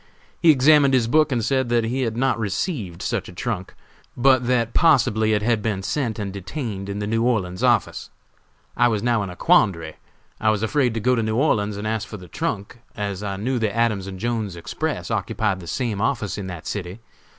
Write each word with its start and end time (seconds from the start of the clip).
He 0.41 0.49
examined 0.49 0.95
his 0.95 1.05
book 1.07 1.31
and 1.31 1.45
said 1.45 1.69
that 1.69 1.83
he 1.83 2.01
had 2.01 2.17
not 2.17 2.39
received 2.39 3.03
such 3.03 3.29
a 3.29 3.33
trunk, 3.33 3.75
but 4.17 4.47
that 4.47 4.73
possibly 4.73 5.33
it 5.33 5.43
had 5.43 5.61
been 5.61 5.83
sent 5.83 6.17
and 6.17 6.33
detained 6.33 6.89
in 6.89 6.97
the 6.97 7.05
New 7.05 7.21
Orleans 7.21 7.61
office. 7.63 8.09
I 8.75 8.87
was 8.87 9.03
now 9.03 9.21
in 9.21 9.29
a 9.29 9.35
quandary; 9.35 9.97
I 10.39 10.49
was 10.49 10.63
afraid 10.63 10.95
to 10.95 10.99
go 10.99 11.13
to 11.13 11.21
New 11.21 11.35
Orleans 11.35 11.77
and 11.77 11.85
ask 11.85 12.07
for 12.07 12.17
the 12.17 12.27
trunk, 12.27 12.79
as 12.95 13.21
I 13.21 13.37
knew 13.37 13.59
the 13.59 13.75
Adams 13.75 14.07
and 14.07 14.19
Jones's 14.19 14.55
Express 14.55 15.11
occupied 15.11 15.59
the 15.59 15.67
same 15.67 16.01
office 16.01 16.35
in 16.35 16.47
that 16.47 16.65
city. 16.65 16.99